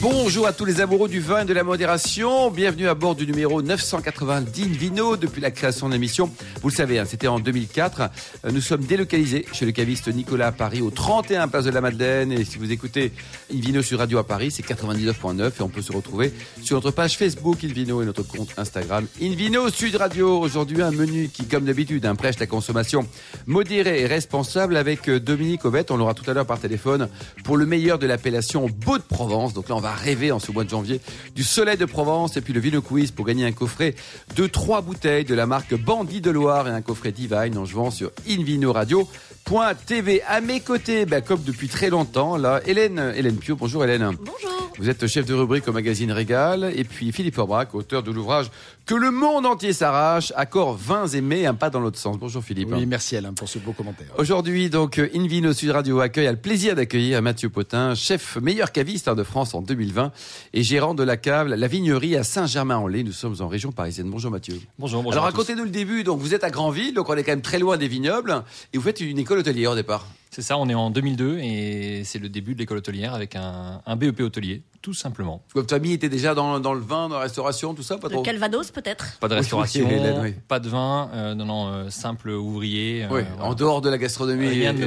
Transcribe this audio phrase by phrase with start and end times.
[0.00, 2.50] Bonjour à tous les amoureux du vin et de la modération.
[2.50, 6.30] Bienvenue à bord du numéro 990 Vino depuis la création de l'émission.
[6.62, 8.02] Vous le savez, hein, c'était en 2004.
[8.44, 11.80] Euh, Nous sommes délocalisés chez le caviste Nicolas à Paris au 31 Place de la
[11.80, 12.30] Madeleine.
[12.32, 13.12] Et si vous écoutez
[13.52, 17.16] Invino sur Radio à Paris, c'est 99.9 et on peut se retrouver sur notre page
[17.16, 20.38] Facebook Invino et notre compte Instagram Invino Sud Radio.
[20.38, 23.06] Aujourd'hui, un menu qui, comme d'habitude, hein, prêche la consommation
[23.46, 25.90] modérée et responsable avec euh, Dominique Aubette.
[25.90, 27.08] On l'aura tout à l'heure par téléphone
[27.42, 29.02] pour le meilleur de l'appellation Beau de.
[29.24, 31.00] Donc là, on va rêver en ce mois de janvier
[31.34, 33.94] du soleil de Provence et puis le Vino Quiz pour gagner un coffret
[34.36, 37.90] de trois bouteilles de la marque Bandit de Loire et un coffret Divine en jouant
[37.90, 40.22] sur invinoradio.tv.
[40.28, 43.56] À mes côtés, bah, comme depuis très longtemps, là, Hélène, Hélène Pio.
[43.56, 44.10] Bonjour Hélène.
[44.20, 44.63] Bonjour.
[44.76, 46.72] Vous êtes chef de rubrique au magazine Régal.
[46.74, 48.50] Et puis Philippe Aubrac, auteur de l'ouvrage
[48.86, 52.18] Que le monde entier s'arrache, accord vins et mets, un pas dans l'autre sens.
[52.18, 52.70] Bonjour Philippe.
[52.72, 54.08] Oui, merci Alain pour ce beau commentaire.
[54.18, 59.08] Aujourd'hui, donc, Invino Sud Radio accueille, a le plaisir d'accueillir Mathieu Potin, chef meilleur caviste
[59.08, 60.10] de France en 2020
[60.54, 63.04] et gérant de la cave La Vignerie à Saint-Germain-en-Laye.
[63.04, 64.10] Nous sommes en région parisienne.
[64.10, 64.58] Bonjour Mathieu.
[64.80, 65.12] Bonjour, bonjour.
[65.12, 66.02] Alors racontez-nous le début.
[66.02, 68.42] Donc vous êtes à Granville, donc on est quand même très loin des vignobles
[68.72, 70.08] et vous faites une école hôtelière au départ.
[70.34, 73.80] C'est ça, on est en 2002 et c'est le début de l'école hôtelière avec un,
[73.86, 75.40] un BEP hôtelier, tout simplement.
[75.54, 78.14] Votre famille était déjà dans, dans le vin, dans la restauration, tout ça, pas De
[78.14, 78.22] trop.
[78.24, 79.88] Calvados peut-être Pas de restauration,
[80.22, 83.04] oui, pas de vin, euh, non, non, euh, simple ouvrier.
[83.04, 83.44] euh, Oui, voilà.
[83.48, 84.48] en dehors de la gastronomie.
[84.48, 84.86] Rien et- ne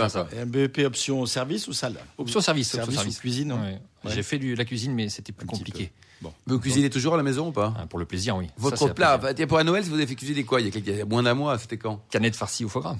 [0.00, 0.28] à quoi.
[0.36, 1.96] Et un BEP option service ou salle?
[2.16, 3.18] Option service, option Service ou service.
[3.18, 3.78] cuisine, hein Ouais.
[4.04, 4.12] Ouais.
[4.14, 5.90] J'ai fait du, la cuisine, mais c'était plus Un compliqué.
[6.22, 6.32] Bon.
[6.46, 7.74] Vous cuisinez toujours à la maison ou pas?
[7.76, 8.46] Hein, pour le plaisir, oui.
[8.46, 10.60] Ça, Votre c'est plat, pour à Noël, vous avez fait cuisiner quoi?
[10.60, 12.00] Il y a, quelques- il y a moins d'un mois, c'était quand?
[12.10, 12.96] Canette farcie au foie gras.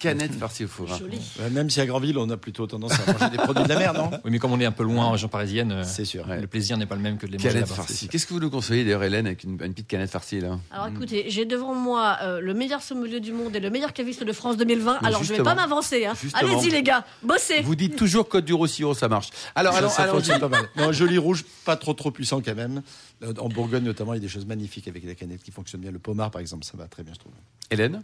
[0.00, 0.90] Canette farcie au four.
[0.92, 0.96] hein.
[0.98, 1.18] Joli.
[1.40, 3.78] Euh, Même si à Grandville, on a plutôt tendance à manger des produits de la
[3.78, 4.10] mer, non?
[4.24, 6.26] Oui, mais comme on est un peu loin en région parisienne, euh, C'est sûr.
[6.26, 7.74] le plaisir n'est pas le même que de les manger Canette là-bas.
[7.82, 8.08] farcie.
[8.08, 10.58] Qu'est-ce que vous nous conseillez d'ailleurs, Hélène, avec une, une petite canette farcie là?
[10.70, 14.24] Alors écoutez, j'ai devant moi euh, le meilleur sommelier du monde et le meilleur caviste
[14.24, 14.98] de France 2020.
[15.02, 15.54] Mais Alors je vais justement.
[15.54, 16.06] pas m'avancer.
[16.06, 16.14] Hein.
[16.20, 16.56] Justement.
[16.56, 17.60] Allez-y les gars, bossez.
[17.62, 19.28] Vous dites toujours Côte du Roussillon, ça marche.
[19.54, 20.68] Alors, Ça, alors, ça alors, fonctionne pas mal.
[20.76, 22.82] Non, joli rouge, pas trop trop puissant quand même.
[23.22, 25.82] Euh, En Bourgogne notamment, il y a des choses magnifiques avec la canette qui fonctionnent
[25.82, 25.90] bien.
[25.90, 27.32] Le pommard, par exemple, ça va très bien, je trouve.
[27.70, 28.02] Hélène?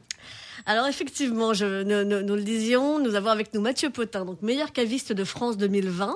[0.65, 4.41] Alors effectivement, je, nous, nous- nous le disions, nous avons avec nous Mathieu Potin, donc
[4.43, 6.15] meilleur caviste de France 2020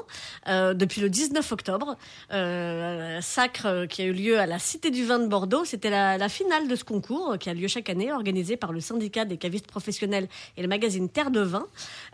[0.49, 1.97] euh, depuis le 19 octobre.
[2.33, 5.65] Euh, un sacre euh, qui a eu lieu à la Cité du Vin de Bordeaux.
[5.65, 8.73] C'était la, la finale de ce concours euh, qui a lieu chaque année, organisé par
[8.73, 11.67] le syndicat des cavistes professionnels et le magazine Terre de Vin.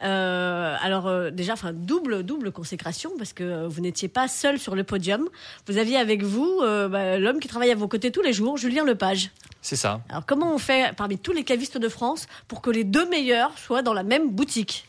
[0.03, 4.85] Euh, alors déjà, enfin double double consécration parce que vous n'étiez pas seul sur le
[4.85, 5.29] podium.
[5.67, 8.85] Vous aviez avec vous bah, l'homme qui travaille à vos côtés tous les jours, Julien
[8.85, 9.31] Lepage.
[9.63, 10.01] C'est ça.
[10.09, 12.16] Alors comment on fait parmi tous les cavistes de France
[12.49, 14.86] pour que les deux meilleurs soient dans la même boutique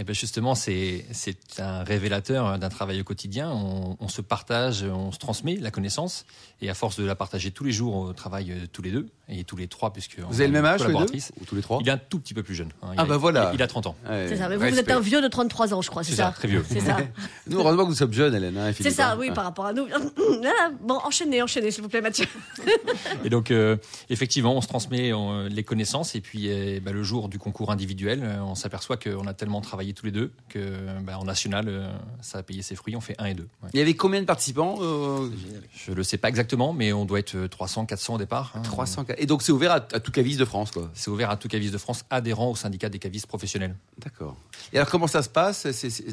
[0.00, 3.50] Eh ben justement, c'est c'est un révélateur d'un travail au quotidien.
[3.50, 6.24] On, on se partage, on se transmet la connaissance,
[6.62, 9.08] et à force de la partager tous les jours, on travaille euh, tous les deux
[9.28, 11.04] et tous les trois, puisque on Vous avez a le même âge, les deux.
[11.40, 12.70] Ou tous les trois Il est un tout petit peu plus jeune.
[12.82, 12.94] hein.
[12.96, 13.50] Ah a- bah voilà.
[13.52, 13.96] Il, il a 30 ans.
[14.08, 14.48] Ouais, C'est ça.
[14.48, 16.64] Mais vous, êtes un vieux de 33 ans, je crois, c'est ça ça, très vieux.
[16.66, 16.96] C'est ça.
[17.46, 18.56] Nous, heureusement que nous sommes jeunes, Hélène.
[18.56, 19.16] hein, C'est ça, hein.
[19.20, 19.86] oui, par rapport à nous.
[20.82, 22.26] Bon, enchaînez, enchaînez, s'il vous plaît, Mathieu.
[23.24, 23.76] Et donc, euh,
[24.08, 26.14] effectivement, on se transmet euh, les connaissances.
[26.14, 29.89] Et puis, euh, bah, le jour du concours individuel, on s'aperçoit qu'on a tellement travaillé
[29.92, 31.90] tous les deux que, bah, en national, euh,
[32.20, 32.96] ça a payé ses fruits.
[32.96, 33.48] On fait un et deux.
[33.62, 33.70] Ouais.
[33.72, 35.28] Il y avait combien de participants euh,
[35.74, 38.52] Je le sais pas exactement, mais on doit être euh, 300, 400 au départ.
[38.54, 38.62] hein.
[38.62, 39.04] 300.
[39.18, 40.90] Et donc, c'est ouvert à, à tout caviste de France, quoi.
[40.94, 43.74] C'est ouvert à tout caviste de France adhérent au syndicat des cavistes professionnels.
[43.98, 44.36] D'accord.
[44.72, 45.66] Et alors, comment ça se passe?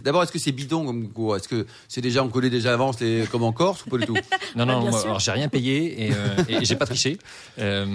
[0.04, 1.38] D'abord, est-ce que c'est bidon comme quoi?
[1.38, 4.06] Est-ce que c'est déjà, on connaît déjà avance les, comme en Corse ou pas du
[4.06, 4.16] tout?
[4.56, 7.18] Non, non, bien moi, alors j'ai rien payé et, euh, et j'ai pas triché.
[7.60, 7.86] Euh,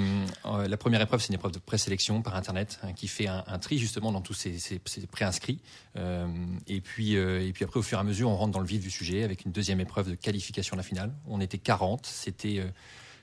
[0.46, 3.42] euh, la première épreuve, c'est une épreuve de présélection par internet hein, qui fait un,
[3.46, 5.58] un tri justement dans tous ces, ces, ces préinscrits.
[5.96, 6.26] Euh,
[6.66, 8.66] et puis euh, et puis après, au fur et à mesure, on rentre dans le
[8.66, 11.12] vif du sujet avec une deuxième épreuve de qualification à la finale.
[11.26, 12.64] On était 40, c'était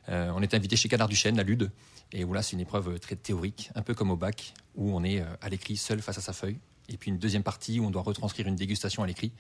[0.10, 1.72] euh, on était invité chez Canard Duchesne, la Lude.
[2.12, 5.24] Et voilà, c'est une épreuve très théorique, un peu comme au bac, où on est
[5.42, 6.58] à l'écrit seul face à sa feuille.
[6.88, 9.32] Et puis une deuxième partie où on doit retranscrire une dégustation à l'écrit.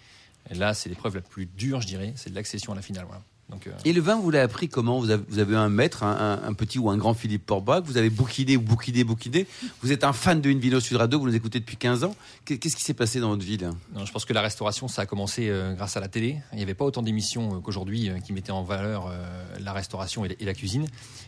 [0.51, 3.07] Là, c'est l'épreuve la plus dure, je dirais, c'est de l'accession à la finale.
[3.49, 6.03] Donc, euh, Et le vin, vous l'avez appris comment vous avez, vous avez un maître,
[6.03, 9.47] un, un- un petit ou un grand Philippe Porbac, vous avez bouquiné ou bouquiné, bouquiné.
[9.81, 12.15] Vous êtes un fan de Invino Sud Radio, vous nous écoutez depuis 15 ans.
[12.45, 14.87] Qu'est- Qu'est-ce qui s'est passé dans votre vie là Non, je pense que la restauration,
[14.87, 16.37] ça a commencé euh, grâce à la télé.
[16.53, 19.11] Il n'y avait pas autant d'émissions euh, qu'aujourd'hui qui mettaient en valeur
[19.59, 20.85] la restauration et, et la cuisine,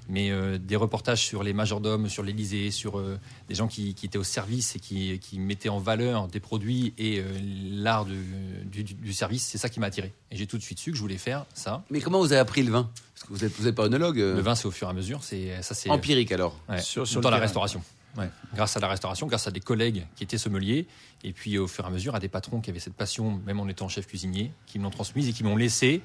[0.10, 3.02] mais des reportages sur les majordomes, sur l'Élysée, sur
[3.48, 6.94] des gens qui, qui étaient au service et qui, qui mettaient en valeur des produits
[6.98, 7.24] et
[7.72, 10.14] l'art du, du- du service, c'est ça qui m'a attiré.
[10.32, 11.84] Et j'ai tout de suite su que je voulais faire ça.
[11.90, 12.90] Mais comment vous avez appris le vin?
[13.16, 14.20] Parce que vous êtes, vous êtes pas œnologue.
[14.20, 15.24] euh, Le vin, c'est au fur et à mesure.
[15.24, 16.60] C'est ça, c'est Empirique alors.
[16.68, 17.46] Ouais, Sur- sur dans le la terrain.
[17.46, 17.84] restauration.
[18.18, 18.30] Ouais.
[18.54, 20.86] Grâce à la restauration, grâce à des collègues qui étaient sommeliers,
[21.24, 23.62] et puis au fur et à mesure à des patrons qui avaient cette passion, même
[23.62, 26.02] en étant chef cuisinier, qui me l'ont transmise et qui m'ont laissé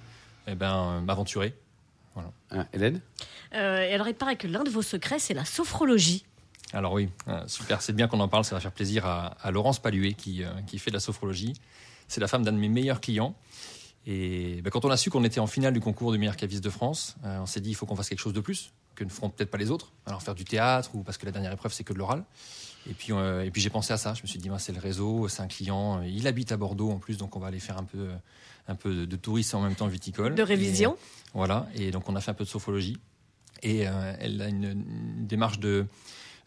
[0.47, 1.55] eh ben, m'aventurer.
[2.53, 3.01] Hein, Hélène?
[3.55, 6.25] Euh, et alors, il paraît que l'un de vos secrets, c'est la sophrologie.
[6.73, 9.51] Alors oui, euh, super, c'est bien qu'on en parle, ça va faire plaisir à, à
[9.51, 11.55] Laurence Paluet qui, euh, qui fait de la sophrologie.
[12.09, 13.35] C'est la femme d'un de mes meilleurs clients.
[14.07, 16.63] Et ben, quand on a su qu'on était en finale du concours du meilleur caviste
[16.63, 19.03] de France, euh, on s'est dit il faut qu'on fasse quelque chose de plus, que
[19.03, 19.93] ne feront peut-être pas les autres.
[20.07, 22.25] Alors faire du théâtre, ou parce que la dernière épreuve c'est que de l'oral.
[22.89, 24.73] Et puis, euh, et puis j'ai pensé à ça, je me suis dit ben, c'est
[24.73, 27.59] le réseau, c'est un client, il habite à Bordeaux en plus, donc on va aller
[27.59, 28.15] faire un peu, euh,
[28.69, 30.37] un peu de, de tourisme en même temps viticole.
[30.37, 30.95] De révision.
[30.95, 32.99] Et, voilà, et donc on a fait un peu de sophrologie.
[33.65, 35.87] Et euh, elle a une, une démarche de,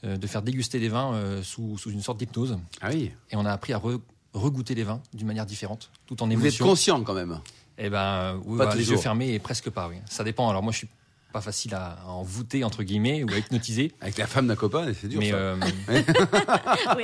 [0.03, 2.57] de faire déguster des vins euh, sous, sous une sorte d'hypnose.
[2.79, 3.11] Ah oui.
[3.31, 3.99] Et on a appris à re-
[4.33, 6.65] regoûter les vins d'une manière différente, tout en Vous êtes émotion.
[6.65, 7.39] conscient quand même.
[7.77, 9.95] Eh ben, oui, Pas voilà, les yeux fermés et presque pas, oui.
[10.09, 10.49] Ça dépend.
[10.49, 10.89] Alors moi, je suis
[11.31, 13.93] pas facile à, à en voûter entre guillemets ou à hypnotiser.
[14.01, 15.35] Avec la femme d'un copain, c'est dur Mais ça.
[15.37, 15.57] euh,
[16.97, 17.03] Oui.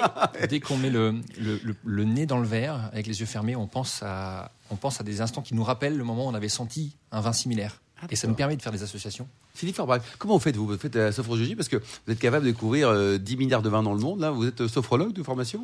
[0.50, 3.56] dès qu'on met le, le, le- le nez dans le verre avec les yeux fermés,
[3.56, 6.34] on pense à, on pense à des instants qui nous rappellent le moment où on
[6.34, 7.82] avait senti un vin similaire.
[8.10, 9.28] Et ça nous permet de faire des associations.
[9.54, 10.68] Philippe Farbrac, comment vous faites vous?
[10.68, 13.70] Vous faites la sophrologie parce que vous êtes capable de découvrir euh, 10 milliards de
[13.70, 14.20] vins dans le monde.
[14.20, 15.62] Là, vous êtes sophrologue de formation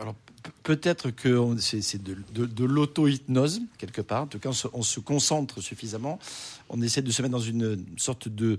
[0.00, 4.22] Alors pe- peut-être que c'est c'est de, de- de l'auto-hypnose, quelque part.
[4.22, 6.18] En tout cas, on se, on se concentre suffisamment.
[6.68, 8.58] On essaie de se mettre dans une sorte de,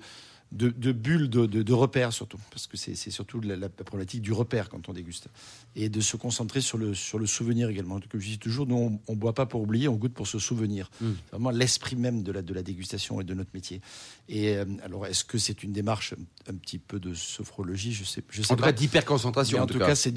[0.52, 2.40] de, de bulle de, de, de repère, surtout.
[2.50, 5.28] Parce que c'est surtout la, la problématique du repère quand on déguste.
[5.76, 8.00] Et de se concentrer sur le, sur le souvenir également.
[8.10, 10.40] Comme je dis toujours, nous, on ne boit pas pour oublier, on goûte pour se
[10.40, 10.90] souvenir.
[11.02, 11.06] Mm.
[11.26, 13.82] C'est vraiment l'esprit même de la, de la dégustation et de notre métier.
[14.28, 16.14] Et euh, alors, est-ce que c'est une démarche
[16.48, 17.94] un petit peu de sophrologie?
[17.94, 18.68] Je sais, je sais En tout pas.
[18.74, 19.60] cas, d'hyperconcentration.
[19.60, 20.10] En, en tout cas, c'est.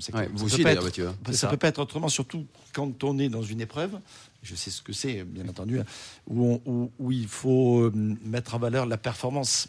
[0.00, 0.90] C'est Ouais, vous Ça aussi, peut être-
[1.26, 1.48] ça ça.
[1.48, 3.98] peut pas être autrement, surtout quand on est dans une épreuve.
[4.42, 5.80] Je sais ce que c'est, bien entendu,
[6.28, 7.92] où, on- où- où il faut euh,
[8.24, 9.68] mettre en valeur la performance.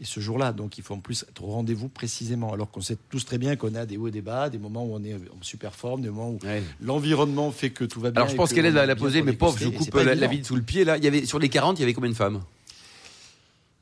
[0.00, 2.98] Et ce jour-là, donc il faut en plus être au rendez-vous précisément, alors qu'on sait
[3.08, 5.14] tous très bien qu'on a des hauts et des bas, des moments où on est
[5.14, 6.62] en super forme, des moments où Ouais.
[6.80, 8.20] l'environnement fait que tout va bien.
[8.22, 10.14] Alors je pense que qu'elle on est la, poser, mais pauvre, je coupe pas la,
[10.14, 10.84] la ville sous le pied.
[10.84, 12.42] Là, il y avait sur les 40, il y avait combien de femmes?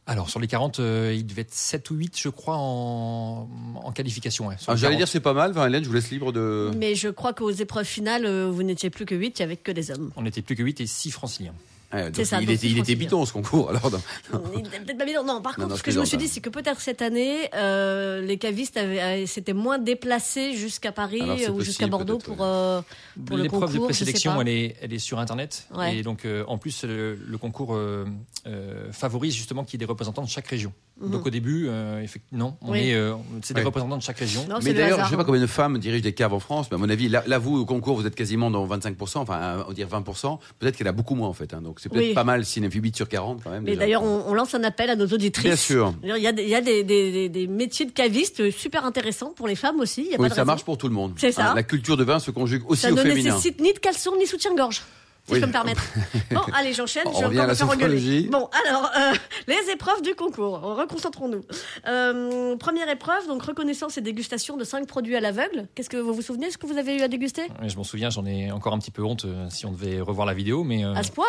[0.07, 3.93] Alors sur les 40, euh, il devait être 7 ou 8, je crois, en, en
[3.93, 4.49] qualification.
[4.49, 4.99] ouais, Ah, J'allais 40.
[4.99, 5.53] dire c'est pas mal.
[5.53, 6.71] Enfin, Hélène, je vous laisse libre de.
[6.77, 9.57] Mais je crois qu'aux épreuves finales, euh, vous n'étiez plus que 8, il n'y avait
[9.57, 10.11] que des hommes.
[10.17, 11.55] On n'était plus que 8 et 6 franciliens.
[11.95, 13.71] Ouais, donc C'est ça, il donc était, il était biton ce concours.
[13.71, 14.43] Alors, non.
[14.55, 15.23] Il était peut-être pas bien.
[15.23, 17.03] Non, par Non, contre, non, ce que je me suis dit, c'est que peut-être cette
[17.03, 18.79] année, euh, les cavistes
[19.27, 22.83] s'étaient moins déplacés jusqu'à Paris Alors, c'est ou jusqu'à Bordeaux pour, euh,
[23.27, 23.89] pour le L'épreuve de concours.
[23.89, 25.69] je sais présélection, elle est, elle est sur Internet.
[25.75, 25.97] Ouais.
[25.99, 28.05] Et donc, euh, en plus, le, le concours euh,
[28.47, 30.73] euh, favorise justement qu'il y ait des représentants de chaque région.
[31.01, 31.11] Mhm.
[31.11, 32.91] Donc, au début, euh, effectivement, non, on Oui.
[32.91, 33.67] est, euh, c'est des Ouais.
[33.67, 34.47] représentants de chaque région.
[34.49, 35.25] Non, Mais le d'ailleurs, je hasard, sais pas hein.
[35.27, 37.57] combien de femmes dirigent des caves en France, mais à mon avis, là, là, vous,
[37.59, 40.39] au concours, vous êtes quasiment dans 25%, enfin, on va dire 20%.
[40.61, 41.53] Peut-être qu'elle a beaucoup moins, en fait.
[41.53, 41.63] hein.
[41.63, 42.15] Donc, c'est peut-être Oui.
[42.15, 43.65] pas mal si fait 8 sur 40, quand même.
[43.65, 45.45] Mais d'ailleurs, on, on lance un appel à nos auditrices.
[45.45, 45.95] Bien sûr.
[46.05, 48.85] Il y a, des- il y a des, des- des- des métiers de cavistes super
[48.85, 50.03] intéressants pour les femmes aussi.
[50.03, 50.47] Il y a Oui, pas de ça raison.
[50.47, 51.11] marche pour tout le monde.
[51.13, 51.55] Hein, C'est ça.
[51.55, 53.31] la culture de vin se conjugue aussi Ça au ne féminin.
[53.31, 54.83] nécessite ni de caleçon ni soutien-gorge.
[55.27, 55.37] Si Oui.
[55.39, 55.83] je peux me permettre.
[56.33, 57.05] Bon, allez, j'enchaîne.
[57.07, 58.29] On Je vais revient à encore la sophrologie.
[58.31, 59.13] Bon, alors, euh,
[59.47, 60.61] les épreuves du concours.
[60.61, 61.45] Reconcentrons-nous.
[61.87, 65.67] Euh, première épreuve, donc reconnaissance et dégustation de cinq produits à l'aveugle.
[65.75, 67.43] Qu'est-ce que vous vous souvenez ce que vous avez eu à déguster?
[67.63, 70.01] Ouais, Je m'en souviens, j'en ai encore un petit peu honte euh, si on devait
[70.01, 71.25] revoir la vidéo, mais euh, À ce point?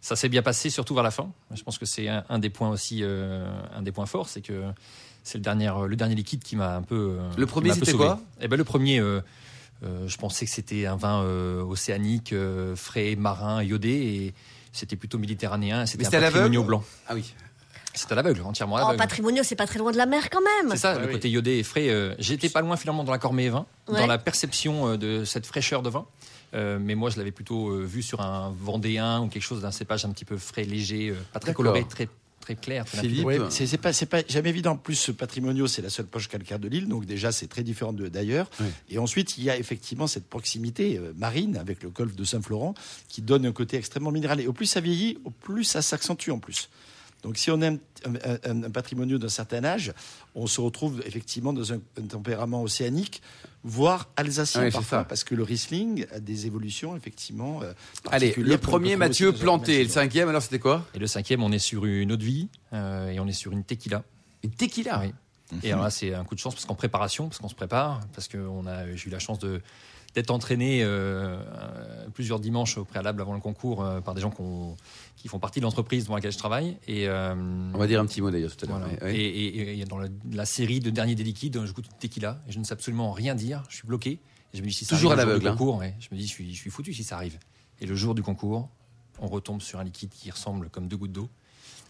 [0.00, 1.30] ça s'est bien passé, surtout vers la fin.
[1.52, 3.44] Je pense que c'est un, un des points aussi, euh,
[3.74, 4.62] un des points forts, c'est que
[5.24, 7.16] c'est le dernier, le dernier liquide qui m'a un peu.
[7.18, 8.20] euh, Le premier, c'était quoi?
[8.40, 9.02] Eh ben le premier,
[9.84, 14.34] euh, je pensais que c'était un vin euh, océanique, euh, frais, marin, iodé, et
[14.72, 15.86] c'était plutôt méditerranéen.
[15.86, 16.84] C'était un c'était à l'aveugle patrimonio blanc.
[17.08, 17.32] Ah oui.
[17.92, 18.98] C'était à l'aveugle, entièrement à Oh, l'aveugle.
[19.02, 20.70] patrimonio, c'est pas très loin de la mer quand même.
[20.70, 21.12] C'est ça, Ouais, le oui.
[21.14, 21.88] côté iodé et frais.
[21.88, 23.98] euh, J'étais pas loin finalement dans la Cormée vin, Ouais.
[23.98, 26.06] dans la perception euh, de cette fraîcheur de vin.
[26.54, 29.70] Euh, mais moi, je l'avais plutôt euh, vu sur un vendéen ou quelque chose d'un
[29.72, 32.08] cépage un petit peu frais, léger, euh, pas très coloré, très
[32.54, 32.88] très clair.
[32.88, 33.28] Philippe.
[33.50, 34.72] c'est pas, jamais évident.
[34.72, 37.62] En plus, ce patrimonio, c'est la seule poche calcaire de l'île, donc déjà c'est très
[37.62, 38.50] différent de- d'ailleurs.
[38.60, 38.66] Oui.
[38.90, 42.74] Et ensuite, il y a effectivement cette proximité euh, marine avec le golfe de Saint-Florent
[43.08, 44.40] qui donne un côté extrêmement minéral.
[44.40, 46.68] Et au plus ça vieillit, au plus ça s'accentue en plus.
[47.22, 48.14] Donc, si on aime un,
[48.50, 49.92] un- un patrimonio d'un certain âge,
[50.34, 53.20] on se retrouve effectivement dans un, un tempérament océanique,
[53.62, 57.62] voire alsacien Oui, parfois, parce que le Riesling a des évolutions effectivement.
[57.62, 57.72] euh,
[58.10, 59.82] Allez, le premier, Mathieu, planté.
[59.84, 60.86] Le cinquième, alors c'était quoi?
[60.94, 63.52] Et le cinquième, on est sur une eau de vie euh, et on est sur
[63.52, 64.02] une tequila.
[64.42, 65.00] Une tequila?
[65.04, 65.12] Oui.
[65.64, 68.00] Et alors là, c'est un coup de chance parce qu'en préparation, parce qu'on se prépare,
[68.14, 69.60] parce que on a, j'ai eu la chance de
[70.14, 71.40] d'être entraîné euh,
[72.14, 74.32] plusieurs dimanches au préalable avant le concours euh, par des gens
[75.16, 76.76] qui font partie de l'entreprise dans laquelle je travaille.
[76.88, 77.34] Et, euh,
[77.74, 78.78] On va dire un petit mot d'ailleurs tout à l'heure.
[78.80, 78.92] voilà.
[78.94, 79.16] Ouais, ouais.
[79.16, 82.42] Et, et- et dans la, la série de derniers des liquides, je goûte une tequila
[82.48, 83.62] et je ne sais absolument rien dire.
[83.68, 84.18] Je suis bloqué.
[84.52, 85.56] Et je me dis si ça Toujours arrive à l'aveugle, hein.
[85.78, 87.38] ouais, je me dis je suis, je suis foutu si ça arrive.
[87.80, 88.68] Et le jour du concours,
[89.20, 91.28] on retombe sur un liquide qui ressemble comme deux gouttes d'eau.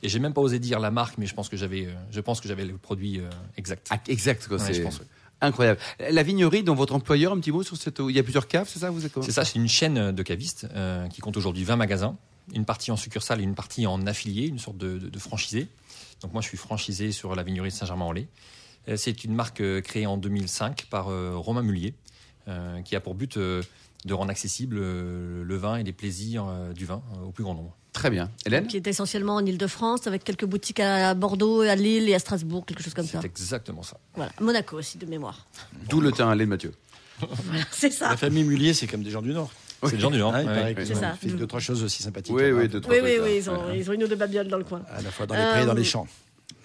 [0.02, 2.40] Et j'ai même pas osé dire la marque, mais je pense que j'avais, je pense
[2.40, 3.20] que j'avais le produit
[3.56, 3.86] exact.
[3.90, 4.58] Ah, exact, quoi.
[4.58, 5.06] Ouais, je pense, ouais.
[5.40, 5.80] Incroyable.
[5.98, 7.98] La vignerie dont votre employeur, un petit mot sur cette.
[8.00, 10.22] Il y a plusieurs caves, c'est ça Vous êtes C'est ça, c'est une chaîne de
[10.22, 12.16] cavistes euh, qui compte aujourd'hui 20 magasins,
[12.54, 15.68] une partie en succursale et une partie en affilié, une sorte de, franchisé.
[16.22, 18.28] Donc moi, je suis franchisé sur la vignerie de Saint-Germain-en-Laye.
[18.88, 21.94] Euh, C'est une marque euh, créée en 2005 par euh, Romain Mullier,
[22.48, 23.62] euh, qui a pour but euh,
[24.04, 27.44] de rendre accessible euh, le vin et les plaisirs euh, du vin euh, au plus
[27.44, 27.76] grand nombre.
[27.92, 28.30] Très bien.
[28.46, 32.18] Hélène Qui est essentiellement en Ile-de-France, avec quelques boutiques à Bordeaux, à Lille et à
[32.18, 33.20] Strasbourg, quelque chose comme ça.
[33.20, 33.98] C'est exactement ça.
[34.14, 34.32] Voilà.
[34.40, 35.46] Monaco aussi, de mémoire.
[35.88, 36.72] D'où le teint, Hélène Mathieu.
[37.20, 38.08] Voilà, c'est ça.
[38.08, 39.50] La famille Mullier, c'est comme des gens du Nord.
[39.82, 40.34] C'est le genre du Nord.
[40.34, 40.86] Hein, il ouais.
[40.86, 41.12] C'est ça.
[41.12, 42.34] fait deux, trois choses aussi sympathiques.
[42.34, 43.22] Oui, hein, oui, deux, trois Oui, oui, là.
[43.24, 44.82] oui, ils ont, ils ont une ou deux babioles dans le coin.
[44.88, 46.06] À la fois dans les prés et dans les champs.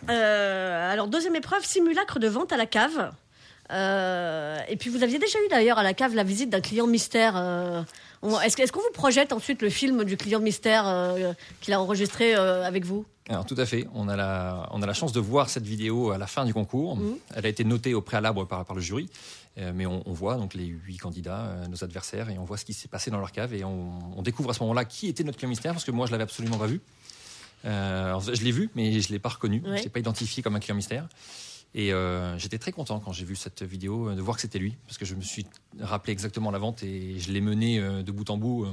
[0.09, 3.11] Euh, alors, deuxième épreuve, simulacre de vente à la cave.
[3.71, 6.87] Euh, et puis, vous aviez déjà eu d'ailleurs à la cave la visite d'un client
[6.87, 7.33] mystère.
[7.35, 7.81] euh,
[8.43, 12.85] Est-ce qu'on vous projette ensuite le film du client mystère euh, qu'il a enregistré avec
[12.85, 13.05] vous?
[13.27, 16.11] Alors tout à fait, on a, la, on a la chance de voir cette vidéo
[16.11, 16.95] à la fin du concours.
[16.97, 17.17] Mhm.
[17.33, 19.09] Elle a été notée au préalable par, par le jury,
[19.73, 22.73] mais on, on voit donc les huit candidats, nos adversaires, et on voit ce qui
[22.73, 25.39] s'est passé dans leur cave, et on, on découvre à ce moment-là qui était notre
[25.39, 26.81] client mystère, parce que moi je l'avais absolument pas vu.
[27.63, 29.77] Alors, je l'ai vu, mais je l'ai pas reconnu, Ouais.
[29.79, 31.07] je l'ai pas identifié comme un client mystère.
[31.77, 34.59] Et euh, j'étais très content quand j'ai vu cette vidéo euh, de voir que c'était
[34.59, 35.45] lui, parce que je me suis
[35.79, 38.65] rappelé exactement la vente et je l'ai mené euh, de bout en bout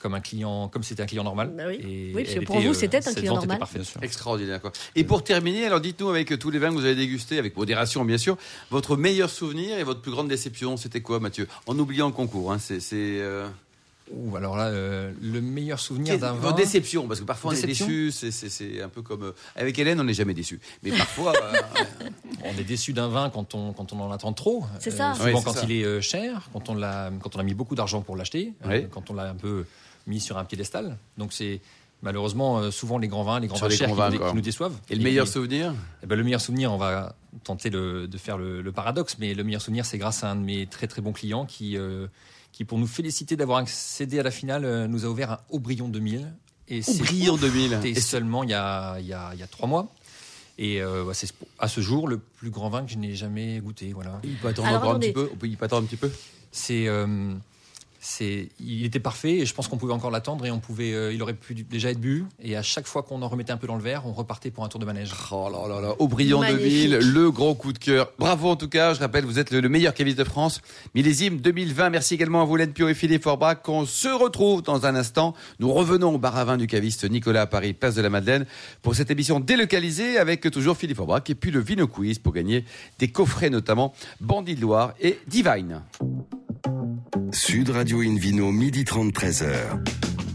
[0.00, 1.52] comme un client, comme c'était un client normal.
[1.54, 1.74] Bah oui.
[1.82, 3.58] Et Oui, parce que pour vous, c'était un client était normal.
[3.58, 3.94] parfaite.
[4.00, 4.62] Extraordinaire.
[4.62, 4.72] Quoi.
[4.96, 8.02] Et pour terminer, alors dites-nous avec tous les vins que vous avez dégustés, avec modération
[8.06, 8.38] bien sûr,
[8.70, 11.46] votre meilleur souvenir et votre plus grande déception, c'était quoi Mathieu?
[11.66, 12.80] En oubliant le concours, hein, c'est...
[12.80, 13.46] c'est, euh,
[14.12, 16.52] Ouh, alors là, euh, le meilleur souvenir d'un Vos vin.
[16.52, 19.22] déceptions, parce que parfois on est Déception déçu, c'est- un peu comme...
[19.22, 20.58] euh, avec Hélène, on n'est jamais déçu.
[20.82, 21.32] Mais parfois...
[21.40, 21.52] euh,
[22.42, 24.64] On est déçu d'un vin quand on, quand on en attend trop.
[24.78, 25.12] C'est ça.
[25.14, 25.60] souvent quand ça.
[25.64, 28.54] il est euh, cher, quand on, l'a, quand on a mis beaucoup d'argent pour l'acheter,
[28.64, 29.66] euh, quand on l'a un peu
[30.06, 30.96] mis sur un piédestal.
[31.18, 31.60] Donc c'est
[32.02, 34.10] malheureusement euh, souvent les grands vins, les grands Sur vins les chers grands qui, vins,
[34.12, 34.30] nous, quoi.
[34.30, 34.74] qui nous déçoivent.
[34.88, 35.74] et le meilleur souvenir?
[36.02, 37.14] Eh ben, le meilleur souvenir, on va
[37.44, 40.36] tenter le- de faire le, le paradoxe, mais le meilleur souvenir, c'est grâce à un
[40.36, 42.06] de mes très très bons clients qui, euh,
[42.52, 45.88] qui pour nous féliciter d'avoir accédé à la finale, euh, nous a ouvert un Aubryon
[45.88, 46.32] 2000.
[46.68, 47.70] Et c'est Aubryon 2000.
[47.70, 49.92] C'était Et seulement il y, a, il, y a, il y a trois mois.
[50.58, 53.92] Et euh, c'est à ce jour le plus grand vin que je n'ai jamais goûté.
[53.94, 54.20] Voilà.
[54.24, 56.12] Il peut attendre Alors, encore un petit peu On peut y attendre un petit peu
[56.52, 57.32] C'est, euh,
[58.02, 61.12] c'est, il était parfait et je pense qu'on pouvait encore l'attendre et on pouvait, euh,
[61.12, 62.24] il aurait pu déjà être bu.
[62.42, 64.64] Et à chaque fois qu'on en remettait un peu dans le verre, on repartait pour
[64.64, 65.12] un tour de manège.
[65.30, 66.70] Oh là là là, Aubryon de Magnifique.
[66.70, 68.10] Ville, le gros coup de cœur.
[68.18, 70.62] Bravo en tout cas, je rappelle, vous êtes le, le meilleur caviste de France,
[70.94, 71.90] millésime 2020.
[71.90, 73.58] Merci également à vous, Hélène Pio et Philippe Forbach.
[73.68, 75.34] On se retrouve dans un instant.
[75.58, 78.46] Nous revenons au bar à vin du caviste Nicolas à Paris, place de la Madeleine,
[78.80, 82.64] pour cette émission délocalisée avec toujours Philippe Forbach et puis le Vino Quiz pour gagner
[82.98, 83.92] des coffrets notamment
[84.22, 85.82] Bandit de Loire et Divine.
[87.32, 89.48] Sud Radio Invino, midi 30, 13h.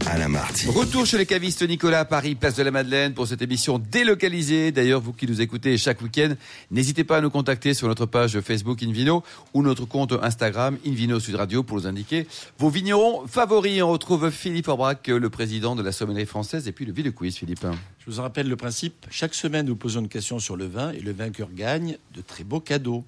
[0.08, 0.68] À la Marty.
[0.68, 4.70] Retour chez les cavistes Nicolas à Paris, place de la Madeleine, pour cette émission délocalisée.
[4.70, 6.34] D'ailleurs, vous qui nous écoutez chaque week-end,
[6.70, 11.18] n'hésitez pas à nous contacter sur notre page Facebook Invino ou notre compte Instagram Invino
[11.18, 12.28] Sud Radio pour nous indiquer
[12.58, 13.82] vos vignerons favoris.
[13.82, 17.36] On retrouve Philippe Orbrac, le président de la sommellerie française, et puis le Ville Quiz,
[17.36, 17.66] Philippe.
[17.98, 19.06] Je vous en rappelle le principe.
[19.10, 22.44] Chaque semaine, nous posons une question sur le vin et le vainqueur gagne de très
[22.44, 23.04] beaux cadeaux.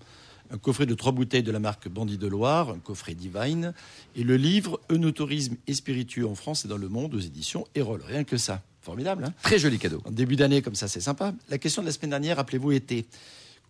[0.51, 3.75] Un coffret de trois bouteilles de la marque Bandit de Loire, un coffret Divine
[4.17, 8.03] et le livre Eunotourisme et spiritueux en France et dans le monde aux éditions Erol.
[8.07, 8.63] Rien que ça.
[8.81, 10.01] Formidable, hein Très joli cadeau.
[10.07, 11.35] En début d'année, comme ça, c'est sympa.
[11.51, 13.05] La question de la semaine dernière, rappelez-vous, était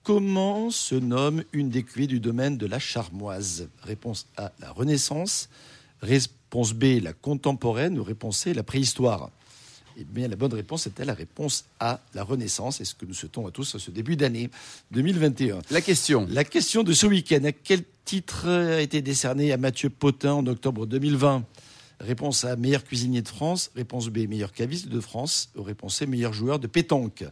[0.05, 3.69] Comment se nomme une des cuvées du domaine de la Charmoise?
[3.83, 5.49] Réponse A, la Renaissance.
[6.01, 7.99] Réponse B, la contemporaine.
[7.99, 9.31] Ou réponse C, la préhistoire.
[10.01, 12.81] Eh bien, la bonne réponse était la réponse A, la Renaissance.
[12.81, 14.49] Et ce que nous souhaitons à tous à ce début d'année
[14.93, 15.59] 2021.
[15.71, 16.25] La question.
[16.31, 20.47] La question de ce week-end, à quel titre a été décerné à Mathieu Potin en
[20.47, 21.45] octobre 2020
[21.99, 23.73] Réponse A, meilleur cuisinier de France.
[23.75, 25.51] Réponse B, meilleur caviste de France.
[25.57, 27.25] Réponse C, meilleur joueur de pétanque.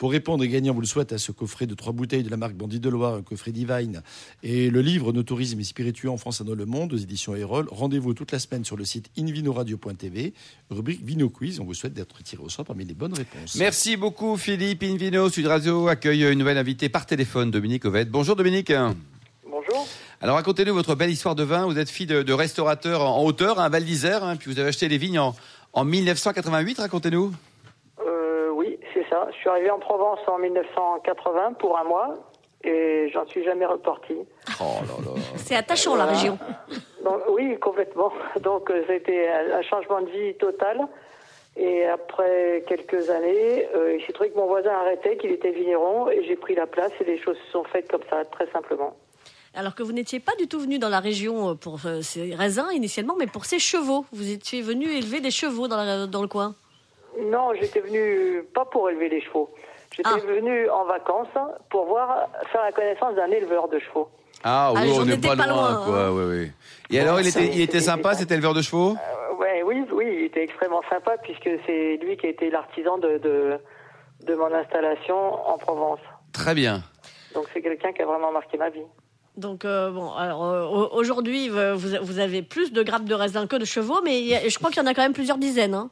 [0.00, 2.30] Pour répondre et gagner, on vous le souhaite, à ce coffret de trois bouteilles de
[2.30, 4.00] la marque Bandit de Loire, un coffret Divine,
[4.42, 7.36] et le livre Nos tourisme et spiritueux en France et dans le monde, aux éditions
[7.36, 7.68] Erol.
[7.70, 10.32] Rendez-vous toute la semaine sur le site invinoradio.tv,
[10.70, 11.60] rubrique Vino Quiz.
[11.60, 13.56] On vous souhaite d'être tiré au sort parmi les bonnes réponses.
[13.56, 14.84] Merci beaucoup, Philippe.
[14.84, 18.08] Invino Sud Radio accueille une nouvelle invitée par téléphone, Dominique Ovette.
[18.10, 18.72] Bonjour, Dominique.
[19.44, 19.86] Bonjour.
[20.22, 21.66] Alors, racontez-nous votre belle histoire de vin.
[21.66, 24.70] Vous êtes fille de, de restaurateur en hauteur, à Val d'Isère, hein, puis vous avez
[24.70, 25.36] acheté les vignes en,
[25.74, 26.78] en 1988.
[26.78, 27.34] Racontez-nous.
[28.90, 29.28] Euh, c'est ça.
[29.32, 32.16] Je suis arrivé en Provence en 1980 pour un mois
[32.62, 34.14] et j'en suis jamais reparti.
[34.60, 35.20] Oh là là.
[35.36, 36.38] C'est attachant, la région.
[37.04, 38.12] Donc, oui, complètement.
[38.40, 40.86] Donc euh, ça a été un, changement de vie total.
[41.56, 46.08] Et après quelques années, euh, il s'est trouvé que mon voisin arrêtait, qu'il était vigneron,
[46.08, 48.94] et j'ai pris la place et les choses se sont faites comme ça, très simplement.
[49.54, 52.34] Alors que vous n'étiez pas du tout venu dans la région euh, pour euh, ces
[52.34, 54.04] raisins initialement, mais pour ces chevaux.
[54.12, 56.54] Vous étiez venu élever des chevaux dans, la- dans le coin.
[57.26, 59.50] Non, j'étais venu pas pour élever les chevaux.
[59.94, 60.18] J'étais Ah.
[60.26, 61.28] venu en vacances
[61.70, 64.08] pour voir faire la connaissance d'un éleveur de chevaux.
[64.44, 65.98] Ah oui, Ah, on n'est pas, pas loin, loin, quoi.
[66.04, 66.12] hein.
[66.12, 66.52] ouais, ouais.
[66.90, 68.92] Et alors, il était, il était sympa, cet éleveur de chevaux?
[68.96, 72.98] Euh, ouais, oui, oui, il était extrêmement sympa puisque c'est lui qui a été l'artisan
[72.98, 73.58] de, de,
[74.26, 75.16] de mon installation
[75.48, 76.00] en Provence.
[76.32, 76.82] Très bien.
[77.34, 78.82] Donc c'est quelqu'un qui a vraiment marqué ma vie.
[79.36, 83.46] Donc euh, bon, alors euh, au- aujourd'hui, vous, vous avez plus de grappes de raisin
[83.46, 85.74] que de chevaux, mais a- je crois qu'il y en a quand même plusieurs dizaines.
[85.74, 85.90] Hein.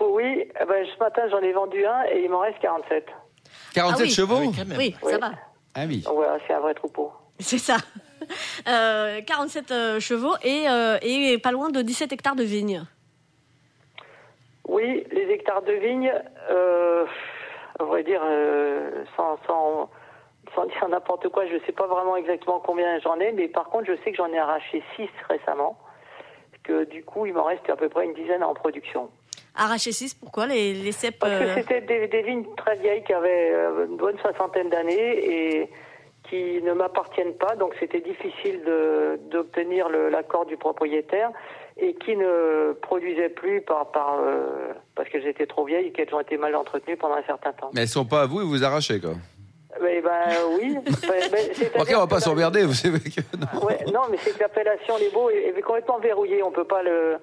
[0.00, 0.48] Chevaux, oui.
[0.60, 3.06] Eh ben, ce matin, j'en ai vendu un et il m'en reste 47.
[3.74, 4.10] 47 Ah oui.
[4.10, 4.78] chevaux Ah oui, quand même.
[4.78, 5.12] Oui, Oui.
[5.12, 5.30] ça va.
[5.74, 6.02] Ah oui.
[6.12, 7.12] Voilà, c'est un vrai troupeau.
[7.38, 7.76] C'est ça.
[8.68, 12.82] Euh, 47 euh, chevaux et, euh, et pas loin de 17 hectares de vignes.
[14.68, 16.12] Oui, les hectares de vignes,
[16.50, 17.06] euh,
[17.78, 19.90] à vrai dire, euh, sans, sans,
[20.54, 23.64] sans dire n'importe quoi, je ne sais pas vraiment exactement combien j'en ai, mais par
[23.64, 25.76] contre, je sais que j'en ai arraché 6 récemment,
[26.62, 29.10] que du coup, il m'en reste à peu près une dizaine en production.
[29.56, 33.02] Arraché 6, pourquoi les, les cèpes Parce que euh, c'était des, des vignes très vieilles
[33.04, 35.18] qui avaient euh, une bonne soixantaine d'années
[35.60, 35.70] et
[36.28, 38.60] qui ne m'appartiennent pas, donc c'était difficile
[39.30, 41.30] d'obtenir l'accord du propriétaire
[41.76, 46.14] et qui ne produisaient plus par, par, euh, parce qu'elles étaient trop vieilles et qu'elles
[46.14, 47.70] ont été mal entretenues pendant un certain temps.
[47.74, 49.12] Mais elles sont pas à vous et vous arrachez, quoi.
[49.82, 50.10] Mais ben
[50.58, 50.76] oui.
[51.08, 53.20] Ben, Ok, on va pas s'emmerder, vous savez que.
[53.36, 53.64] non.
[53.64, 56.42] Ouais, non, mais c'est que l'appellation Les Beaux est, est complètement verrouillée.
[56.42, 57.16] On peut pas le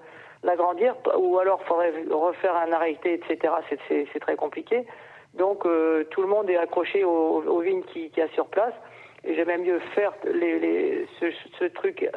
[0.48, 3.54] l'agrandir, ou alors faudrait refaire un arrêté, etc.
[3.88, 4.86] C'est- très compliqué.
[5.36, 8.74] Donc euh, tout le monde est accroché aux, aux vignes qui, qui a sur place.
[9.24, 12.10] Et même mieux faire ce, truc,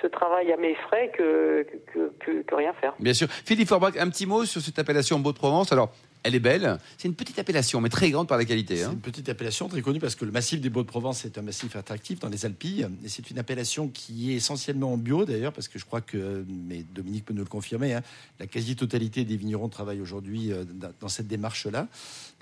[0.00, 2.94] ce travail à mes frais que, que, rien faire.
[2.98, 3.28] Bien sûr.
[3.28, 5.72] Philippe Forbach, un petit mot sur cette appellation Beau de Provence.
[5.72, 5.90] Alors,
[6.24, 6.78] elle est belle.
[6.98, 8.76] C'est une petite appellation, mais très grande par la qualité.
[8.78, 8.92] C'est hein.
[8.92, 12.18] une petite appellation très connue parce que le massif des Beaux-de-Provence est un massif attractif
[12.18, 12.88] dans les Alpilles.
[13.04, 16.44] Et c'est une appellation qui est essentiellement en bio d'ailleurs, parce que je crois que,
[16.48, 18.02] mais Dominique peut nous le confirmer, hein,
[18.40, 20.64] la quasi-totalité des vignerons travaillent aujourd'hui euh,
[21.00, 21.88] dans cette démarche-là.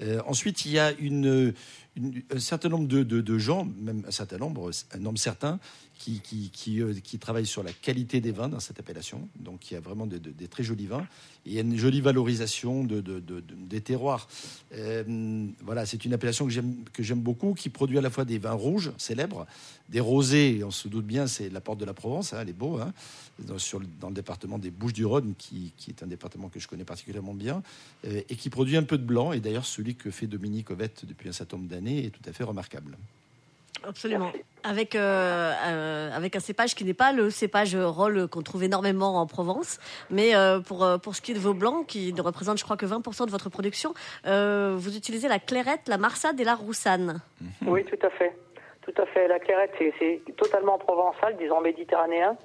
[0.01, 1.53] Euh, ensuite, il y a une,
[1.97, 5.59] une- un certain nombre de, de- de gens, même un certain nombre, un nombre certain,
[5.99, 9.29] qui, qui, qui, euh, qui travaillent sur la qualité des vins dans cette appellation.
[9.39, 11.07] Donc il y a vraiment de- de- des très jolis vins.
[11.45, 13.01] Et il y a une jolie valorisation de-
[13.73, 14.29] des terroirs.
[14.75, 18.25] Euh, voilà, c'est une appellation que j'aime que j'aime beaucoup, qui produit à la fois
[18.25, 19.47] des vins rouges célèbres,
[19.89, 20.63] des rosés.
[20.65, 22.93] On se doute bien, c'est la porte de la Provence, hein, elle est beau, hein,
[23.41, 26.69] dans, sur le, dans le département des Bouches-du-Rhône, qui, qui est un département que je
[26.69, 27.63] connais particulièrement bien,
[28.07, 29.33] euh, et qui produit un peu de blanc.
[29.33, 32.33] Et d'ailleurs, celui que fait Dominique Ovette depuis un certain nombre d'années est tout à
[32.33, 32.97] fait remarquable.
[33.87, 34.33] Absolument.
[34.65, 39.17] Avec, euh, euh, avec un cépage qui n'est pas le cépage rôle qu'on trouve énormément
[39.17, 39.79] en Provence,
[40.11, 42.77] mais euh, pour, pour ce qui est de vos blancs, qui ne représentent je crois
[42.77, 43.93] que 20% de votre production,
[44.25, 47.21] vous utilisez la clairette, la marsade et la roussanne.
[47.67, 48.37] Oui, tout à fait.
[48.83, 49.27] Tout à fait.
[49.29, 52.37] La clairette, c'est- totalement provençal, disons méditerranéen.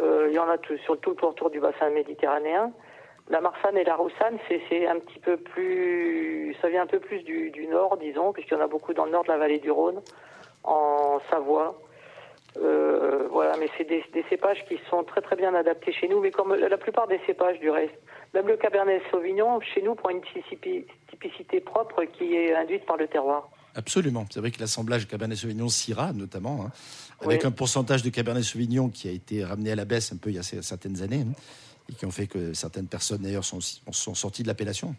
[0.00, 2.72] Il y en a tout, sur tout le pourtour du bassin méditerranéen.
[3.30, 7.22] La Marsanne et la Roussanne, c'est un petit peu plus, ça vient un peu plus
[7.22, 9.70] du nord, disons, puisqu'il y en a beaucoup dans le nord de la vallée du
[9.70, 10.00] Rhône,
[10.64, 11.80] en Savoie.
[12.56, 16.20] Euh, voilà, mais c'est des, des cépages qui sont très très bien adaptés chez nous,
[16.20, 17.94] mais comme la plupart des cépages du reste.
[18.32, 22.96] Même le Cabernet Sauvignon, chez nous, prend une typici- typicité propre qui est induite par
[22.96, 23.48] le terroir.
[23.76, 24.24] Absolument.
[24.30, 26.70] C'est vrai que l'assemblage Cabernet Sauvignon Syrah, notamment, hein,
[27.20, 27.46] avec Oui.
[27.48, 30.36] un pourcentage de Cabernet Sauvignon qui a été ramené à la baisse un peu il
[30.36, 31.32] y a certaines années, hein,
[31.90, 34.94] et qui ont fait que certaines personnes d'ailleurs sont, sont sorties de l'appellation.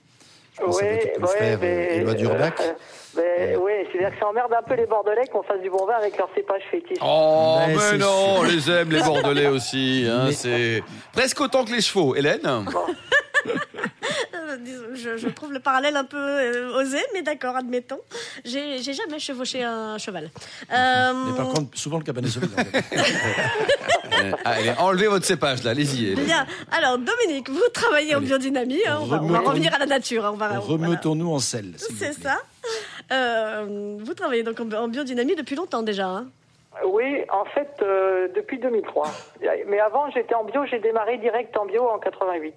[0.58, 2.54] Je pense à votre confrère euh, Éloi Durbach.
[2.62, 2.73] euh,
[3.17, 5.94] mais, oui, c'est-à-dire que ça emmerde un peu les Bordelais qu'on fasse du bon vin
[5.96, 6.98] avec leur cépage fétiche.
[7.02, 8.40] Oh, Mais non, sûr.
[8.40, 10.06] on les aime, les Bordelais aussi.
[10.10, 12.16] hein, Mais- C'est presque autant que les chevaux.
[12.16, 12.42] Hélène
[14.34, 18.00] Euh, disons, je, je trouve le parallèle un peu euh, osé, mais d'accord, admettons.
[18.44, 20.30] J'ai j'ai jamais chevauché un cheval.
[20.72, 22.56] Euh, Mais par contre, souvent le Cabernet Sauvignon.
[22.58, 26.16] Euh, Allez, enlevez votre cépage là, allez-y.
[26.16, 26.46] Bien.
[26.72, 28.82] Alors, Dominique, vous travaillez en biodynamie.
[28.88, 30.26] hein, on, va, on va revenir à la nature.
[30.26, 30.62] hein, on va, voilà.
[30.62, 31.74] Remettons-nous en selle.
[31.78, 32.30] s'il vous C'est plaît.
[32.30, 32.38] ça.
[33.12, 36.08] Euh, vous travaillez donc en, biodynamie depuis longtemps déjà.
[36.08, 36.28] hein
[36.86, 39.08] Oui, en fait, euh, depuis 2003.
[39.68, 42.56] Mais avant, j'étais en bio, j'ai démarré direct en bio en 88.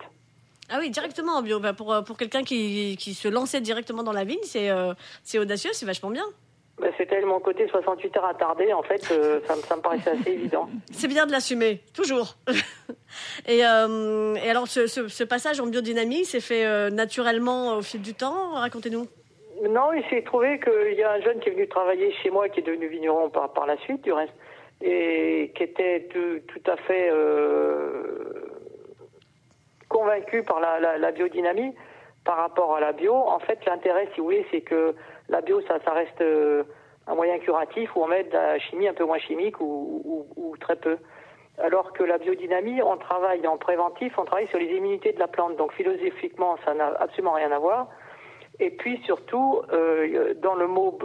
[0.70, 1.60] ah oui, directement en bio.
[1.60, 4.94] Bah, pour euh, pour quelqu'un qui, qui se lançait directement dans la vigne, c'est euh,
[5.22, 6.24] c'est audacieux, c'est vachement bien.
[6.80, 10.10] Ben, C'était mon côté 68 heures attardé, en fait, euh, ça, me- ça me paraissait
[10.10, 10.70] assez évident.
[10.92, 12.36] C'est bien de l'assumer, toujours.
[13.48, 18.00] et, euh, et alors, ce, ce- ce passage en biodynamie s'est fait naturellement au fil
[18.00, 18.52] du temps.
[18.52, 19.08] Racontez-nous.
[19.62, 22.48] Non, il s'est trouvé qu'il y a un jeune qui est venu travailler chez moi,
[22.48, 24.34] qui est devenu vigneron par, par la suite, du reste,
[24.80, 28.46] et qui était tout, tout à fait euh,
[29.88, 31.74] convaincu par la, biodynamie
[32.24, 33.14] par rapport à la bio.
[33.14, 34.94] En fait, l'intérêt, si vous voulez, c'est que
[35.28, 36.62] la bio, ça, reste euh,
[37.06, 40.76] un moyen curatif où on met de la chimie un peu moins chimique ou très
[40.76, 40.98] peu.
[41.60, 45.26] Alors que la biodynamie, on travaille en préventif, on travaille sur les immunités de la
[45.26, 45.56] plante.
[45.56, 47.88] Donc philosophiquement, ça n'a absolument rien à voir.
[48.60, 50.98] Et puis surtout, euh, dans le mot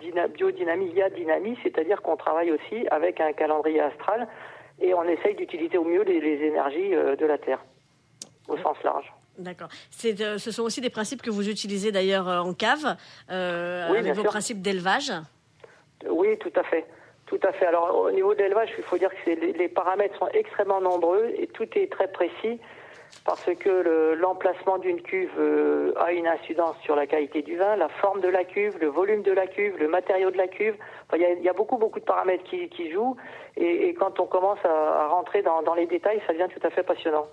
[0.00, 4.28] dyna- biodynamie, il y a dynamie, c'est-à-dire qu'on travaille aussi avec un calendrier astral
[4.80, 7.64] et on essaye d'utiliser au mieux les, les énergies euh, de la Terre,
[8.48, 9.12] au sens large.
[9.38, 9.68] D'accord.
[10.04, 12.96] Euh, ce sont aussi des principes que vous utilisez d'ailleurs en cave,
[13.30, 14.30] euh, Oui, avec bien vos sûr.
[14.30, 15.12] principes d'élevage?
[16.08, 16.86] Oui, tout à fait.
[17.26, 17.66] Tout à fait.
[17.66, 21.48] Alors, au niveau de l'élevage, il faut dire que les paramètres sont extrêmement nombreux et
[21.48, 22.60] tout est très précis
[23.24, 27.76] parce que le- l'emplacement d'une cuve euh, a une incidence sur la qualité du vin,
[27.76, 30.74] la forme de la cuve, le volume de la cuve, le matériau de la cuve.
[31.06, 33.16] Enfin, il y, a, il y a beaucoup, beaucoup de paramètres qui, qui jouent
[33.56, 36.64] et, et quand on commence à, à rentrer dans, dans les détails, ça devient tout
[36.66, 37.26] à fait passionnant.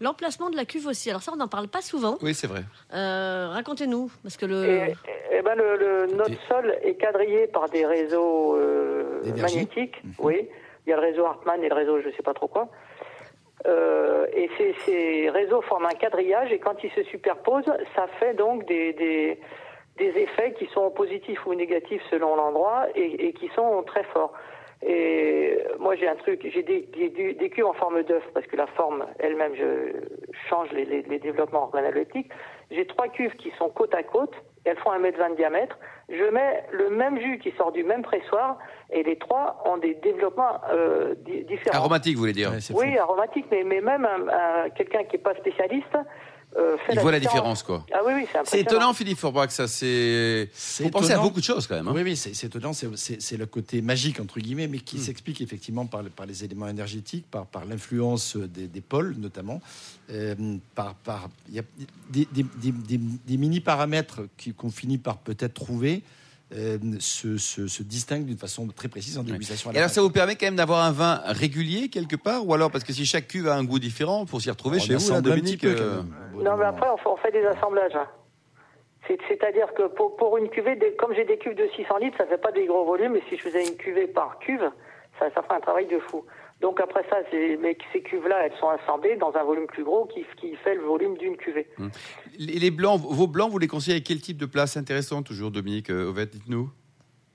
[0.00, 1.10] L'emplacement de la cuve aussi.
[1.10, 2.16] Alors ça, on n'en parle pas souvent.
[2.22, 2.60] Oui, c'est vrai.
[2.94, 4.64] Euh, Racontez-nous, parce que le.
[4.64, 4.94] Et,
[5.32, 10.00] et ben le, le- notre sol est quadrillé par des réseaux euh, magnétiques.
[10.18, 10.48] Oui,
[10.86, 12.68] il y a le réseau Hartmann et le réseau je sais pas trop quoi.
[13.66, 14.48] Euh, et
[14.84, 19.38] ces, réseaux forment un quadrillage et quand ils se superposent, ça fait donc des, des,
[19.98, 24.32] effets qui sont positifs ou négatifs selon l'endroit et, qui sont très forts.
[24.86, 26.82] Et moi j'ai un truc, j'ai des,
[27.34, 29.54] des, cuves en forme d'œuf parce que la forme elle-même,
[30.48, 32.30] change les, les, les développements organoleptiques.
[32.70, 35.78] J'ai trois cuves qui sont côte à côte, elles font 1m20 de diamètre.
[36.08, 38.56] Je mets le même jus qui sort du même pressoir
[38.90, 41.76] et les trois ont des développements euh, di- différents.
[41.80, 42.98] Aromatique, vous voulez dire Oui, fou.
[43.00, 45.98] aromatique, mais, mais même un- un- quelqu'un qui n'est pas spécialiste
[46.56, 47.84] euh, fait Il voit la différence, quoi.
[47.92, 49.68] Ah oui, oui, c'est étonnant, Philippe Forbach, ça.
[49.68, 50.48] C'est.
[50.52, 51.88] Faut penser à beaucoup de choses, quand même.
[51.88, 51.92] hein.
[51.94, 52.72] Oui, oui, c'est étonnant.
[52.72, 54.82] C'est- le côté magique, entre guillemets, mais Hmm.
[54.82, 59.60] qui s'explique effectivement par, par les éléments énergétiques, par, par l'influence des, des pôles, notamment.
[60.10, 60.34] Euh,
[60.74, 61.62] par, par, il y a
[62.10, 66.02] des, des- des- des- des mini-paramètres qui- qu'on finit par peut-être trouver
[66.54, 69.70] euh, se, se- se distinguent d'une façon très précise en dégustation.
[69.70, 72.54] à Et alors, ça vous permet quand même d'avoir un vin régulier quelque part Ou
[72.54, 74.94] alors, parce que si chaque cuve a un goût différent, pour s'y retrouver On chez
[74.94, 76.02] vous, là, assemble un Dominique peu, euh,
[76.42, 77.94] Non, mais après, on fait, des assemblages.
[77.94, 78.06] hein.
[79.06, 82.26] C'est- C'est-à-dire que pour, pour une cuvée, comme j'ai des cuves de 600 litres, ça
[82.26, 84.70] fait pas des gros volumes, et si je faisais une cuvée par cuve,
[85.18, 86.24] ça, ça ferait un travail de fou.
[86.60, 87.18] Donc après ça,
[87.60, 90.82] mais ces cuves-là, elles sont assemblées dans un volume plus gros qui, qui fait le
[90.82, 91.68] volume d'une cuvée.
[92.36, 95.52] les, les blancs, vos blancs, vous les conseillez avec quel type de place intéressant, toujours,
[95.52, 96.68] Dominique euh, Ovette, dites-nous?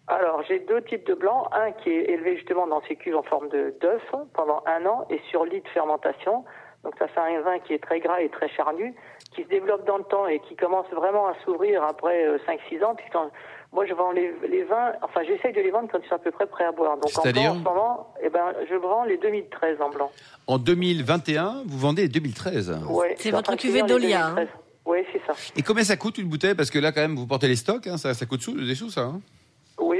[0.07, 1.47] Alors, j'ai deux types de blancs.
[1.53, 5.07] Un qui est élevé justement dans ces cuves en forme de d'œuf pendant un an
[5.09, 6.43] et sur lit de fermentation.
[6.83, 8.93] Donc, ça fait un vin qui est très gras et très charnu,
[9.35, 12.83] qui se développe dans le temps et qui commence vraiment à s'ouvrir après euh, 5-6
[12.83, 12.95] ans.
[12.95, 13.29] Puis quand-
[13.71, 16.19] moi, je vends les, les vins, enfin, j'essaye de les vendre quand ils sont à
[16.19, 16.95] peu près prêts à boire.
[16.97, 20.11] Donc, en blanc, en ce moment, eh ben, je vends les 2013 en blanc.
[20.45, 22.79] En 2021, vous vendez les 2013.
[22.87, 24.47] Ouais, C'est votre cuvée d'Olia, 2013.
[24.85, 25.33] Oui, c'est ça.
[25.55, 26.53] Et combien ça coûte une bouteille?
[26.55, 28.75] Parce que là, quand même, vous portez les stocks, hein, ça, ça coûte sous, des
[28.75, 29.01] sous, ça.
[29.01, 29.21] hein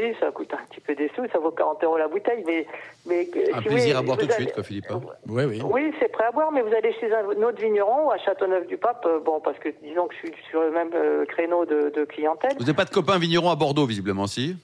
[0.04, 2.66] Oui, ça coûte un petit peu des sous, ça vaut 40 euros la bouteille, mais...
[3.06, 4.86] mais un si plaisir à boire tout de allez- suite, quoi, Philippe.
[4.92, 5.02] hein.
[5.28, 5.62] Oui, oui.
[5.64, 9.20] Oui, c'est prêt à boire, mais vous allez chez un autre vigneron à Châteauneuf-du-Pape, euh,
[9.20, 12.54] bon, parce que disons que je suis sur le même euh, créneau de, de clientèle.
[12.58, 14.56] Vous n'avez pas de copains vignerons à Bordeaux, visiblement, si?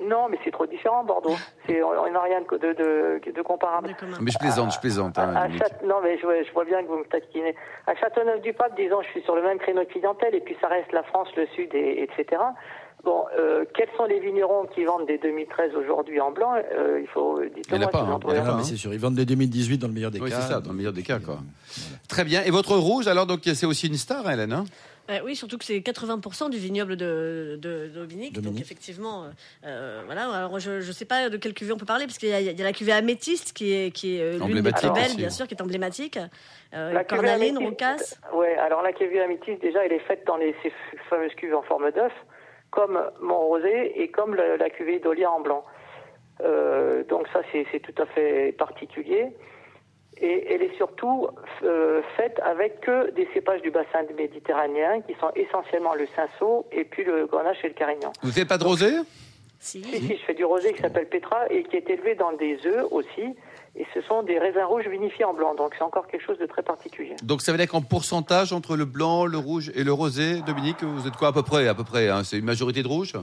[0.00, 1.36] Non, mais c'est trop différent, Bordeaux.
[1.66, 3.94] C'est, on n'a rien de, de, de, de comparable.
[4.20, 5.16] Mais je plaisante, je plaisante.
[5.18, 5.62] hein, À- à Dominique.
[5.62, 7.54] Châte- non, mais je, vois- je vois bien que vous me taquinez.
[7.86, 10.90] À Châteauneuf-du-Pape, disons, je suis sur le même créneau de clientèle, et puis ça reste
[10.92, 12.42] la France, le Sud, et, etc.
[13.04, 17.08] Bon, euh, quels sont les vignerons qui vendent des 2013 aujourd'hui en blanc Euh, Il
[17.08, 17.78] faut, dites-moi.
[17.78, 18.20] Il y en a pas, hein.
[18.58, 18.62] hein.
[18.62, 18.92] c'est sûr.
[18.94, 20.40] Ils vendent des 2018 dans le meilleur des Oui, cas.
[20.40, 21.38] c'est ça, dans le meilleur des cas, quoi.
[21.40, 21.98] Voilà.
[22.08, 22.42] Très bien.
[22.44, 24.64] Et votre rouge, alors, donc c'est aussi une star, hein, Hélène hein
[25.10, 29.28] Euh, oui, surtout que c'est 80% du vignoble de, de, de Dominique, Donc effectivement, euh,
[29.66, 30.30] euh, voilà.
[30.30, 32.40] Alors je ne sais pas de quelle cuvée on peut parler parce qu'il y, a-
[32.40, 35.00] il y a la cuvée améthyste qui est qui est euh, l'une des Emblématique plus
[35.00, 36.18] belles, bien sûr, qui est emblématique.
[36.72, 38.20] Euh, La cuvée cornaline, améthyste- rocasse.
[38.32, 40.72] Ouais, alors la cuvée améthyste, déjà, elle est faite dans les, ces
[41.10, 42.12] fameuses cuves en forme d'œuf,
[42.72, 45.64] comme mon rosé et comme la cuvée d'Olia en blanc.
[46.42, 49.28] Euh, donc ça, c'est tout à fait particulier.
[50.18, 51.28] Et elle est surtout
[51.62, 56.84] euh, faite avec que des cépages du bassin méditerranéen, qui sont essentiellement le cinsault et
[56.84, 58.12] puis le grenache et le carignan.
[58.22, 58.88] Vous faites pas de rosé
[59.64, 59.80] Si.
[59.84, 62.58] Si, si, je fais du rosé qui s'appelle Petra et qui est élevé dans des
[62.66, 63.22] œufs aussi.
[63.76, 65.54] Et ce sont des raisins rouges vinifiés en blanc.
[65.54, 67.14] Donc c'est encore quelque chose de très particulier.
[67.22, 70.82] Donc ça veut dire qu'en pourcentage entre le blanc, le rouge et le rosé, Dominique,
[70.82, 72.22] vous êtes quoi à peu près À peu près, hein?
[72.24, 73.14] C'est une majorité de rouge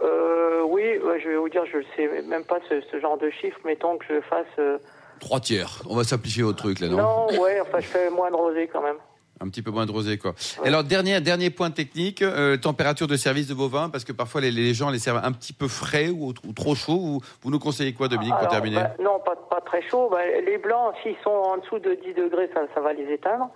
[0.00, 3.18] Euh, oui, ouais, je vais vous dire, je ne sais même pas ce, ce genre
[3.18, 3.58] de chiffre.
[3.64, 4.46] Mettons que je fasse.
[4.58, 4.78] euh,
[5.20, 5.82] Trois tiers.
[5.88, 8.68] On va simplifier au truc là, non, non, ouais, enfin, je fais moins de rosé
[8.72, 8.96] quand même.
[9.40, 10.34] Un petit peu moins de rosé, quoi.
[10.64, 14.12] Et Alors, dernier, dernier point technique, euh, température de service de vos vins, parce que
[14.12, 16.94] parfois les, les gens les servent un petit peu frais ou, ou trop chaud.
[16.94, 20.08] Ou, vous nous conseillez quoi, Dominique, pour terminer bah, Non, pas, pas très chaud.
[20.10, 23.50] Bah, les blancs, s'ils sont en dessous de 10 degrés, ça, ça va les éteindre.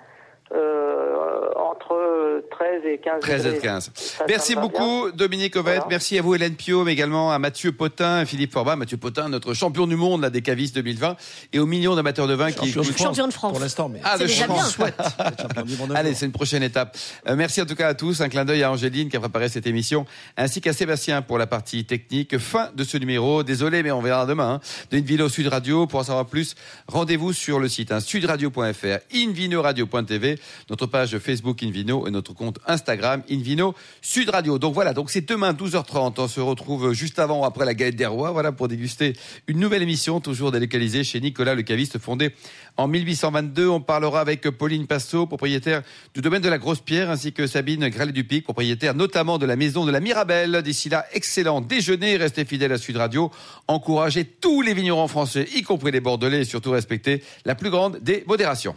[0.54, 1.14] Euh,
[1.56, 3.58] entre 13 et 15 13 degrés.
[3.58, 3.90] et 15.
[3.94, 5.74] ça Merci beaucoup, Dominique Ovette.
[5.74, 5.86] Voilà.
[5.90, 8.76] Merci à vous, Hélène Pio, mais également à Mathieu Potin, Philippe Forbat.
[8.76, 11.16] Mathieu Potin, notre champion du monde là, des cavistes 2020,
[11.52, 12.96] et aux millions d'amateurs de vin qui Champion de écoutent.
[12.96, 13.52] France, Champion de France.
[13.52, 14.78] Pour l'instant, mais Ah, C'est de déjà France.
[14.78, 15.94] bien.
[15.94, 16.96] Allez, c'est une prochaine étape.
[17.28, 18.20] Euh, merci en tout cas à tous.
[18.22, 20.06] Un clin d'œil à Angéline qui a préparé cette émission,
[20.36, 22.38] ainsi qu'à Sébastien pour la partie technique.
[22.38, 23.42] Fin de ce numéro.
[23.42, 24.54] Désolé, mais on verra demain.
[24.54, 25.86] Hein, de Invino Sud Radio.
[25.86, 26.54] Pour en savoir plus,
[26.86, 30.37] rendez-vous sur le site hein, sudradio.fr, invinoradio.tv
[30.70, 34.58] notre page Facebook Invino et notre compte Instagram Invino Sud Radio.
[34.58, 36.14] Donc voilà, donc c'est demain 12h30.
[36.18, 39.14] On se retrouve juste avant ou après la galette des rois, voilà, pour déguster
[39.46, 42.32] une nouvelle émission, toujours délocalisée chez Nicolas le caviste, fondé
[42.76, 43.68] en 1822.
[43.68, 45.82] On parlera avec Pauline Passot, propriétaire
[46.14, 49.84] du domaine de la Grosse Pierre, ainsi que Sabine Grallet-Dupic, propriétaire notamment de la maison
[49.84, 50.62] de la Mirabelle.
[50.62, 53.30] D'ici là, excellent déjeuner, restez fidèles à Sud Radio,
[53.66, 57.98] encouragez tous les vignerons français, y compris les Bordelais, et surtout respectez la plus grande
[58.00, 58.76] des modérations.